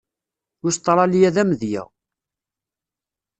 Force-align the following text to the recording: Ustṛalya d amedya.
Ustṛalya 0.67 1.29
d 1.35 1.37
amedya. 1.43 1.83